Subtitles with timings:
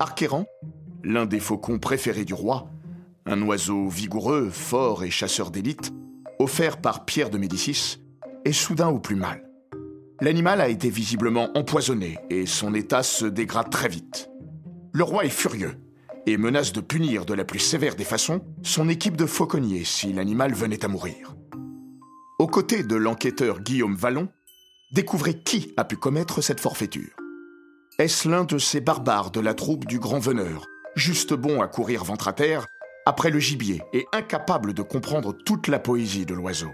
[0.00, 0.46] Arquéran,
[1.04, 2.70] l'un des faucons préférés du roi,
[3.26, 5.92] un oiseau vigoureux, fort et chasseur d'élite,
[6.38, 7.98] offert par Pierre de Médicis,
[8.46, 9.46] est soudain au plus mal.
[10.22, 14.30] L'animal a été visiblement empoisonné et son état se dégrade très vite.
[14.94, 15.74] Le roi est furieux
[16.24, 20.14] et menace de punir de la plus sévère des façons son équipe de fauconniers si
[20.14, 21.36] l'animal venait à mourir.
[22.38, 24.28] Aux côtés de l'enquêteur Guillaume Vallon,
[24.92, 27.19] découvrez qui a pu commettre cette forfaiture.
[28.00, 30.64] Est-ce l'un de ces barbares de la troupe du grand veneur,
[30.96, 32.66] juste bon à courir ventre à terre,
[33.04, 36.70] après le gibier et incapable de comprendre toute la poésie de l'oiseau?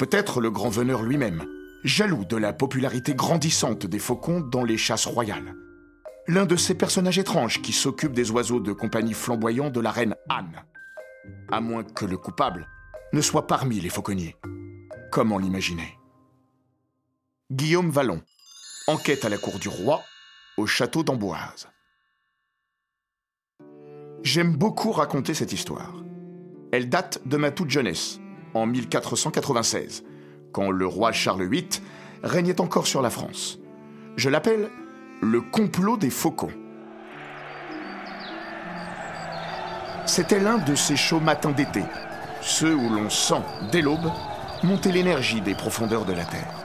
[0.00, 1.44] Peut-être le grand veneur lui-même,
[1.84, 5.54] jaloux de la popularité grandissante des faucons dans les chasses royales.
[6.26, 10.16] L'un de ces personnages étranges qui s'occupent des oiseaux de compagnie flamboyants de la reine
[10.28, 10.64] Anne.
[11.52, 12.66] À moins que le coupable
[13.12, 14.34] ne soit parmi les fauconniers.
[15.12, 16.00] Comment l'imaginer?
[17.52, 18.22] Guillaume Vallon,
[18.88, 20.02] enquête à la cour du roi,
[20.56, 21.68] au château d'Amboise.
[24.22, 25.92] J'aime beaucoup raconter cette histoire.
[26.72, 28.20] Elle date de ma toute jeunesse,
[28.54, 30.04] en 1496,
[30.52, 31.68] quand le roi Charles VIII
[32.22, 33.58] régnait encore sur la France.
[34.16, 34.70] Je l'appelle
[35.20, 36.52] le complot des faucons.
[40.06, 41.82] C'était l'un de ces chauds matins d'été,
[42.40, 44.10] ceux où l'on sent, dès l'aube,
[44.62, 46.64] monter l'énergie des profondeurs de la terre.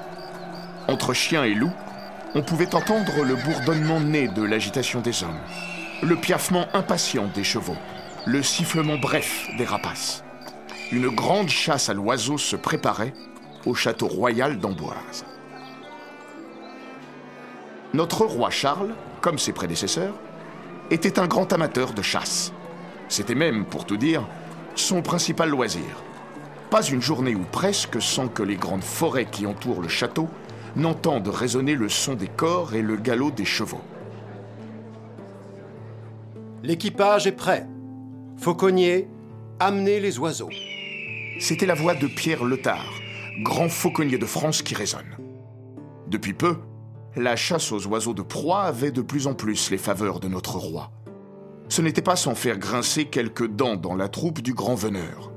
[0.88, 1.74] Entre chiens et loups,
[2.38, 5.40] on pouvait entendre le bourdonnement né de l'agitation des hommes,
[6.04, 7.78] le piaffement impatient des chevaux,
[8.28, 10.24] le sifflement bref des rapaces.
[10.92, 13.16] Une grande chasse à l'oiseau se préparait
[13.66, 15.26] au château royal d'Amboise.
[17.96, 20.14] Notre roi Charles, comme ses prédécesseurs,
[20.92, 22.54] était un grand amateur de chasse.
[23.10, 24.22] C'était même, pour tout dire,
[24.76, 26.04] son principal loisir.
[26.70, 30.30] Pas une journée ou presque sans que les grandes forêts qui entourent le château
[30.78, 33.82] n'entendent résonner le son des corps et le galop des chevaux.
[36.64, 37.68] L'équipage est prêt.
[38.38, 39.08] Fauconnier,
[39.60, 40.50] amenez les oiseaux.
[41.40, 42.94] C'était la voix de Pierre Letard,
[43.42, 45.18] grand fauconnier de France qui résonne.
[46.08, 46.58] Depuis peu,
[47.16, 50.58] la chasse aux oiseaux de proie avait de plus en plus les faveurs de notre
[50.58, 50.92] roi.
[51.70, 55.32] Ce n'était pas sans faire grincer quelques dents dans la troupe du grand veneur.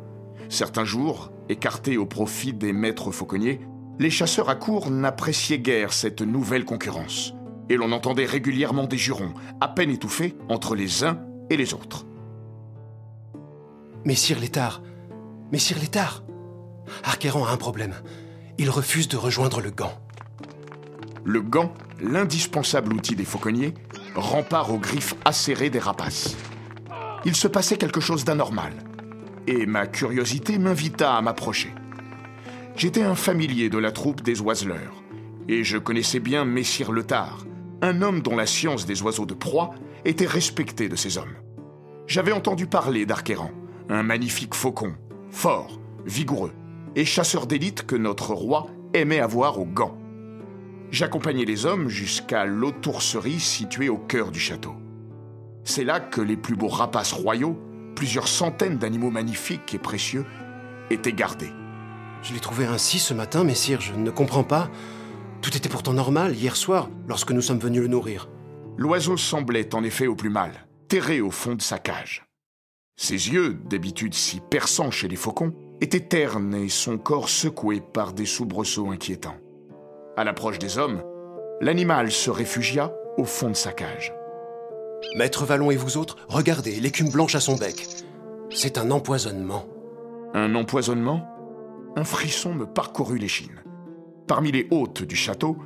[0.49, 3.61] Certains jours, écartés au profit des maîtres fauconniers,
[4.01, 7.35] les chasseurs à court n'appréciaient guère cette nouvelle concurrence,
[7.69, 12.07] et l'on entendait régulièrement des jurons, à peine étouffés, entre les uns et les autres.
[14.07, 14.81] Messire Létard,
[15.53, 16.25] Messire Létard,
[17.05, 17.95] Arqueron a un problème.
[18.57, 19.93] Il refuse de rejoindre le gant.
[21.23, 23.75] Le gant, l'indispensable outil des fauconniers,
[24.15, 26.39] rempart aux griffes acérées des rapaces.
[27.27, 28.73] Il se passait quelque chose d'anormal,
[29.47, 31.75] et ma curiosité m'invita à m'approcher.
[32.77, 35.03] J'étais un familier de la troupe des oiseleurs,
[35.49, 37.47] et je connaissais bien Messire Letard,
[37.83, 39.71] un homme dont la science des oiseaux de proie
[40.05, 41.35] était respectée de ses hommes.
[42.07, 43.51] J'avais entendu parler d'Arquéran,
[43.89, 44.95] un magnifique faucon,
[45.31, 46.53] fort, vigoureux,
[46.97, 49.97] et chasseur d'élite que notre roi aimait avoir au gant.
[50.91, 54.75] J'accompagnais les hommes jusqu'à l'autourserie située au cœur du château.
[55.65, 57.59] C'est là que les plus beaux rapaces royaux,
[57.95, 60.25] plusieurs centaines d'animaux magnifiques et précieux,
[60.91, 61.53] étaient gardés.
[62.23, 64.69] Je l'ai trouvé ainsi ce matin, messire, je ne comprends pas.
[65.41, 68.29] Tout était pourtant normal hier soir, lorsque nous sommes venus le nourrir.
[68.77, 70.53] L'oiseau semblait en effet au plus mal,
[70.89, 72.27] terré au fond de sa cage.
[72.97, 78.13] Ses yeux, d'habitude si perçants chez les faucons, étaient ternes et son corps secoué par
[78.13, 79.39] des soubresauts inquiétants.
[80.19, 81.03] À l'approche des hommes,
[81.63, 84.13] l'animal se réfugia au fond de sa cage.
[85.17, 87.87] Maître Vallon et vous autres, regardez l'écume blanche à son bec.
[88.51, 89.65] C'est un empoisonnement.
[90.35, 91.27] Un empoisonnement?
[91.97, 93.63] Un frisson me parcourut l'échine.
[94.29, 95.59] Parmi les hôtes du château,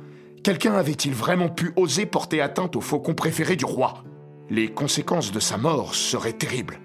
[0.43, 4.03] quelqu'un avait-il vraiment pu oser porter atteinte au faucon préféré du roi?
[4.49, 6.79] Les conséquences de sa mort seraient terribles.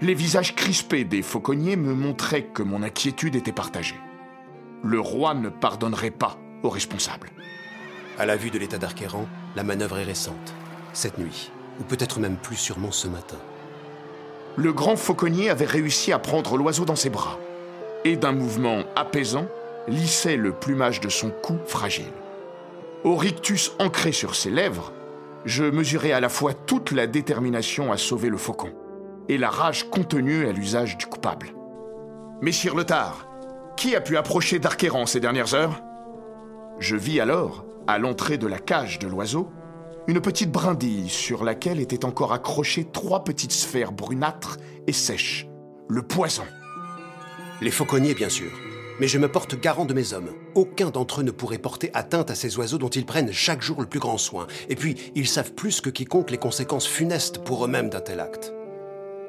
[0.00, 3.98] Les visages crispés des fauconniers me montraient que mon inquiétude était partagée.
[4.82, 7.30] Le roi ne pardonnerait pas aux responsables.
[8.18, 10.54] À la vue de l'état d'Arquéran, la manœuvre est récente.
[10.92, 13.38] Cette nuit, ou peut-être même plus sûrement ce matin.
[14.56, 17.38] Le grand fauconnier avait réussi à prendre l'oiseau dans ses bras
[18.04, 19.46] et d'un mouvement apaisant,
[19.88, 22.12] lissait le plumage de son cou fragile.
[23.02, 24.92] Au rictus ancré sur ses lèvres,
[25.44, 28.72] je mesurais à la fois toute la détermination à sauver le faucon
[29.28, 31.54] et la rage contenue à l'usage du coupable.
[32.40, 33.28] Messire Letard,
[33.76, 35.82] qui a pu approcher d'Arquéran ces dernières heures?
[36.78, 39.50] Je vis alors, à l'entrée de la cage de l'oiseau,
[40.06, 45.48] une petite brindille sur laquelle étaient encore accrochées trois petites sphères brunâtres et sèches.
[45.88, 46.44] Le poison.
[47.60, 48.50] Les fauconniers, bien sûr.
[49.00, 50.30] Mais je me porte garant de mes hommes.
[50.54, 53.80] Aucun d'entre eux ne pourrait porter atteinte à ces oiseaux dont ils prennent chaque jour
[53.80, 54.46] le plus grand soin.
[54.68, 58.54] Et puis, ils savent plus que quiconque les conséquences funestes pour eux-mêmes d'un tel acte.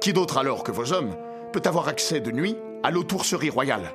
[0.02, 1.16] Qui d'autre alors que vos hommes
[1.52, 3.92] peut avoir accès de nuit à l'autourserie royale?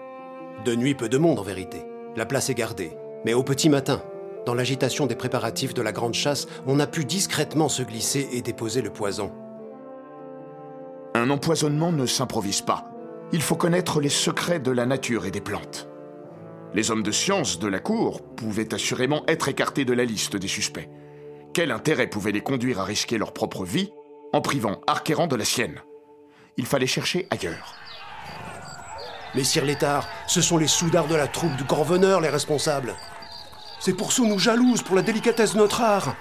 [0.65, 1.85] De nuit, peu de monde en vérité.
[2.17, 2.93] La place est gardée.
[3.25, 4.03] Mais au petit matin,
[4.47, 8.43] dans l'agitation des préparatifs de la grande chasse, on a pu discrètement se glisser et
[8.43, 9.33] déposer le poison.
[11.15, 12.90] Un empoisonnement ne s'improvise pas.
[13.33, 15.89] Il faut connaître les secrets de la nature et des plantes.
[16.75, 20.49] Les hommes de science de la cour pouvaient assurément être écartés de la liste des
[20.49, 20.89] suspects.
[21.55, 23.93] Quel intérêt pouvait les conduire à risquer leur propre vie
[24.33, 25.81] en privant Arqueran de la sienne?
[26.57, 27.75] Il fallait chercher ailleurs.
[29.37, 32.97] Messire Létard, ce sont les soudards de la troupe du grand veneur les responsables.
[33.79, 36.17] C'est pour nous jalouse pour la délicatesse de notre art.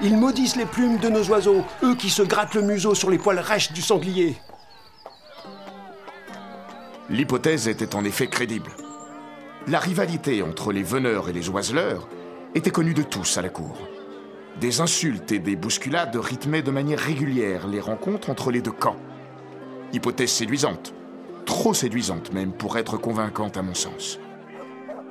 [0.00, 3.18] Ils maudissent les plumes de nos oiseaux, eux qui se grattent le museau sur les
[3.18, 4.36] poils rêches du sanglier.
[7.10, 8.70] L'hypothèse était en effet crédible.
[9.66, 12.06] La rivalité entre les veneurs et les oiseleurs
[12.54, 13.78] était connue de tous à la cour.
[14.60, 18.96] Des insultes et des bousculades rythmaient de manière régulière les rencontres entre les deux camps.
[19.94, 20.92] Hypothèse séduisante,
[21.46, 24.18] trop séduisante même pour être convaincante à mon sens.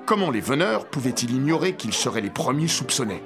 [0.05, 3.23] Comment les veneurs pouvaient-ils ignorer qu'ils seraient les premiers soupçonnés?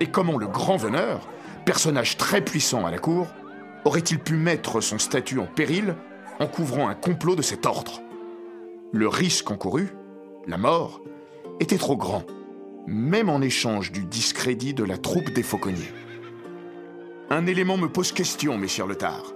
[0.00, 1.28] Et comment le grand veneur,
[1.66, 3.26] personnage très puissant à la cour,
[3.84, 5.94] aurait-il pu mettre son statut en péril
[6.40, 8.00] en couvrant un complot de cet ordre
[8.92, 9.88] Le risque encouru,
[10.46, 11.00] la mort,
[11.60, 12.24] était trop grand,
[12.86, 15.92] même en échange du discrédit de la troupe des fauconniers.
[17.30, 19.34] Un élément me pose question, messieurs Letard.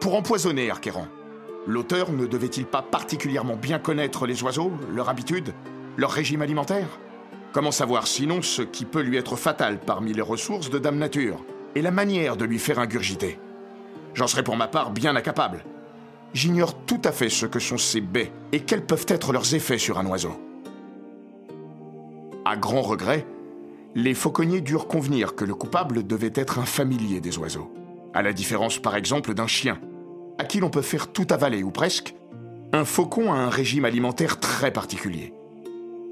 [0.00, 1.06] Pour empoisonner Arqueran,
[1.66, 5.54] l'auteur ne devait-il pas particulièrement bien connaître les oiseaux, leur habitude,
[5.96, 6.98] leur régime alimentaire?
[7.52, 11.44] Comment savoir sinon ce qui peut lui être fatal parmi les ressources de Dame Nature
[11.74, 13.38] et la manière de lui faire ingurgiter?
[14.14, 15.64] J'en serais pour ma part bien incapable.
[16.34, 19.78] J'ignore tout à fait ce que sont ces baies et quels peuvent être leurs effets
[19.78, 20.32] sur un oiseau.
[22.44, 23.26] À grand regret,
[23.94, 27.70] les fauconniers durent convenir que le coupable devait être un familier des oiseaux,
[28.14, 29.78] à la différence par exemple d'un chien,
[30.38, 32.14] à qui l'on peut faire tout avaler ou presque,
[32.72, 35.34] un faucon a un régime alimentaire très particulier.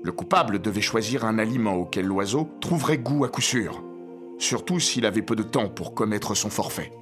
[0.03, 3.83] Le coupable devait choisir un aliment auquel l'oiseau trouverait goût à coup sûr,
[4.39, 6.93] surtout s'il avait peu de temps pour commettre son forfait.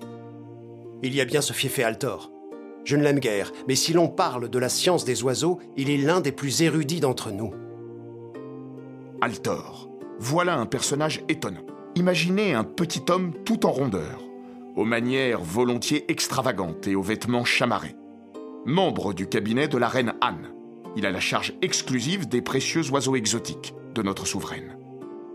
[1.02, 2.30] Il y a bien ce fiefé Altor.
[2.88, 5.98] Je ne l'aime guère, mais si l'on parle de la science des oiseaux, il est
[5.98, 7.52] l'un des plus érudits d'entre nous.
[9.20, 9.90] Altor.
[10.18, 11.66] Voilà un personnage étonnant.
[11.96, 14.24] Imaginez un petit homme tout en rondeur,
[14.74, 17.94] aux manières volontiers extravagantes et aux vêtements chamarrés.
[18.64, 20.48] Membre du cabinet de la reine Anne,
[20.96, 24.78] il a la charge exclusive des précieux oiseaux exotiques de notre souveraine.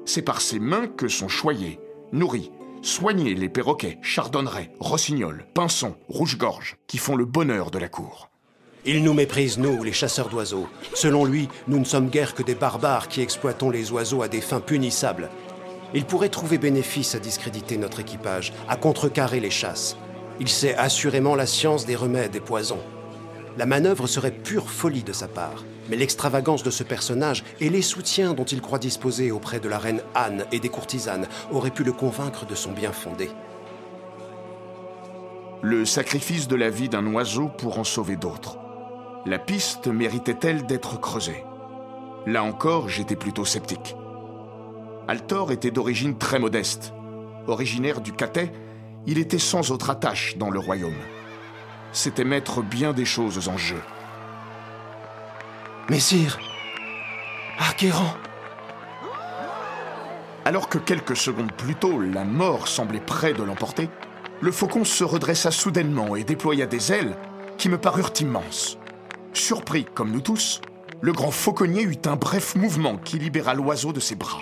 [0.06, 1.80] C'est par ses mains que sont choyés,
[2.14, 2.52] nourris,
[2.84, 8.30] soignés les perroquets, chardonnerets, rossignols, pinsons, rouge-gorge, qui font le bonheur de la cour.
[8.86, 10.68] Il nous méprise, nous, les chasseurs d'oiseaux.
[10.94, 14.42] Selon lui, nous ne sommes guère que des barbares qui exploitons les oiseaux à des
[14.42, 15.30] fins punissables.
[15.94, 19.96] Il pourrait trouver bénéfice à discréditer notre équipage, à contrecarrer les chasses.
[20.42, 22.82] Il sait assurément la science des remèdes et poisons.
[23.56, 27.84] La manœuvre serait pure folie de sa part, mais l'extravagance de ce personnage et les
[27.84, 31.84] soutiens dont il croit disposer auprès de la reine Anne et des courtisanes auraient pu
[31.84, 33.30] le convaincre de son bien fondé.
[35.62, 38.58] Le sacrifice de la vie d'un oiseau pour en sauver d'autres.
[39.26, 41.44] La piste méritait-elle d'être creusée?
[42.26, 43.96] Là encore, j'étais plutôt sceptique.
[45.08, 46.94] Altor était d'origine très modeste.
[47.48, 48.51] Originaire du Catay,
[49.06, 50.96] il était sans autre attache dans le royaume
[51.94, 53.80] c'était mettre bien des choses en jeu.
[55.90, 56.40] Messire
[57.60, 58.16] Arqueran
[60.44, 63.90] Alors que quelques secondes plus tôt, la mort semblait près de l'emporter,
[64.42, 67.16] le faucon se redressa soudainement et déploya des ailes
[67.58, 68.78] qui me parurent immenses.
[69.34, 70.62] Surpris comme nous tous,
[71.02, 74.40] le grand fauconnier eut un bref mouvement qui libéra l'oiseau de ses bras.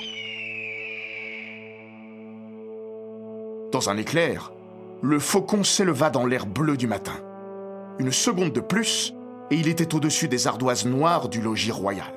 [3.72, 4.52] Dans un éclair,
[5.02, 7.14] le faucon s'éleva dans l'air bleu du matin.
[8.02, 9.14] Une seconde de plus,
[9.52, 12.12] et il était au-dessus des ardoises noires du logis royal.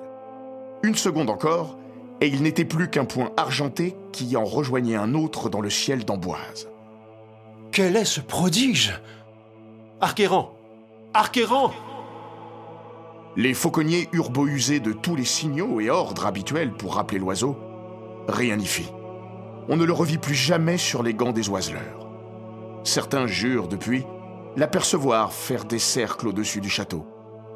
[0.83, 1.77] Une seconde encore,
[2.23, 6.07] et il n'était plus qu'un point argenté qui en rejoignait un autre dans le ciel
[6.07, 6.71] d'Amboise.
[7.71, 8.99] Quel est ce prodige?
[10.01, 10.55] Arquéran
[11.13, 11.71] Arquéran
[13.37, 17.59] Les fauconniers eurent beau user de tous les signaux et ordres habituels pour rappeler l'oiseau,
[18.27, 18.91] rien n'y fit.
[19.69, 22.09] On ne le revit plus jamais sur les gants des oiseleurs.
[22.85, 24.07] Certains jurent depuis
[24.57, 27.07] l'apercevoir faire des cercles au-dessus du château,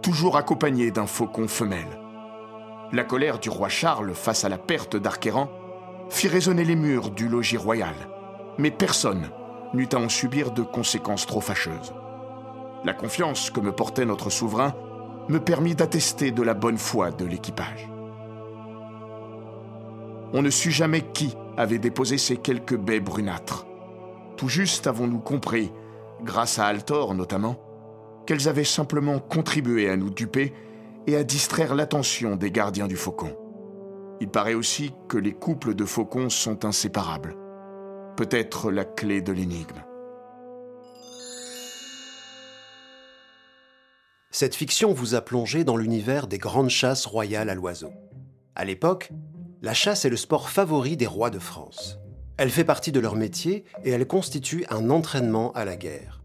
[0.02, 1.98] toujours accompagné d'un faucon femelle.
[2.92, 5.48] La colère du roi Charles face à la perte d'Arqueran
[6.08, 7.94] fit résonner les murs du logis royal,
[8.56, 9.30] mais personne
[9.74, 11.92] n'eut à en subir de conséquences trop fâcheuses.
[12.84, 14.74] La confiance que me portait notre souverain
[15.28, 17.88] me permit d'attester de la bonne foi de l'équipage.
[20.32, 23.66] On ne sut jamais qui avait déposé ces quelques baies brunâtres.
[24.36, 25.72] Tout juste avons-nous compris,
[26.22, 27.56] grâce à Altor notamment,
[28.26, 30.52] qu'elles avaient simplement contribué à nous duper
[31.06, 33.36] et à distraire l'attention des gardiens du faucon.
[34.20, 37.36] Il paraît aussi que les couples de faucons sont inséparables.
[38.16, 39.82] Peut-être la clé de l'énigme.
[44.30, 47.92] Cette fiction vous a plongé dans l'univers des grandes chasses royales à l'oiseau.
[48.54, 49.10] À l'époque,
[49.62, 51.98] la chasse est le sport favori des rois de France.
[52.38, 56.22] Elle fait partie de leur métier et elle constitue un entraînement à la guerre.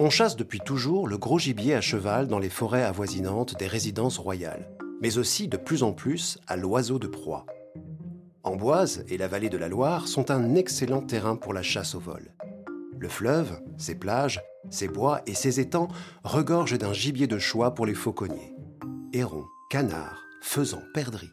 [0.00, 4.18] On chasse depuis toujours le gros gibier à cheval dans les forêts avoisinantes des résidences
[4.18, 4.68] royales,
[5.00, 7.46] mais aussi de plus en plus à l'oiseau de proie.
[8.42, 12.00] Amboise et la vallée de la Loire sont un excellent terrain pour la chasse au
[12.00, 12.34] vol.
[12.98, 15.88] Le fleuve, ses plages, ses bois et ses étangs
[16.24, 18.56] regorgent d'un gibier de choix pour les fauconniers.
[19.12, 21.30] Hérons, canards, faisans, perdrix.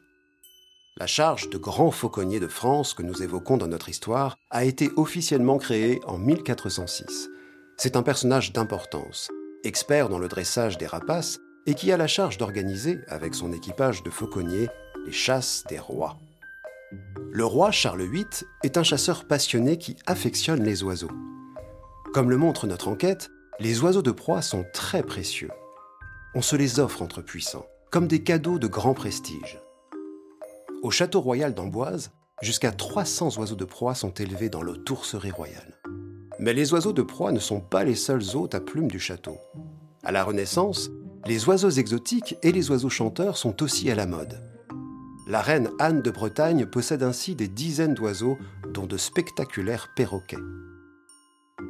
[1.00, 4.90] La charge de grand fauconnier de France que nous évoquons dans notre histoire a été
[4.96, 7.30] officiellement créée en 1406.
[7.78, 9.30] C'est un personnage d'importance,
[9.64, 11.38] expert dans le dressage des rapaces
[11.68, 14.70] et qui a la charge d'organiser, avec son équipage de fauconniers,
[15.06, 16.18] les chasses des rois.
[17.30, 18.26] Le roi Charles VIII
[18.64, 21.12] est un chasseur passionné qui affectionne les oiseaux.
[22.12, 25.52] Comme le montre notre enquête, les oiseaux de proie sont très précieux.
[26.34, 29.60] On se les offre entre puissants, comme des cadeaux de grand prestige.
[30.88, 35.82] Au château royal d'Amboise, jusqu'à 300 oiseaux de proie sont élevés dans le tourcerie royale.
[36.40, 39.36] Mais les oiseaux de proie ne sont pas les seuls hôtes à plumes du château.
[40.02, 40.90] À la Renaissance,
[41.26, 44.42] les oiseaux exotiques et les oiseaux chanteurs sont aussi à la mode.
[45.28, 48.38] La reine Anne de Bretagne possède ainsi des dizaines d'oiseaux,
[48.74, 50.38] dont de spectaculaires perroquets.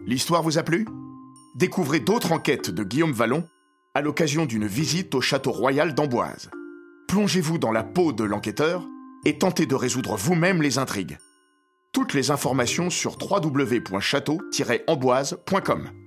[0.06, 0.88] L'histoire vous a plu?
[1.56, 3.44] Découvrez d'autres enquêtes de Guillaume Vallon
[3.96, 6.52] à l'occasion d'une visite au château royal d'Amboise.
[7.08, 8.88] Plongez-vous dans la peau de l'enquêteur
[9.27, 11.17] et tentez de résoudre vous-même les intrigues.
[11.91, 16.07] Toutes les informations sur www.château-amboise.com.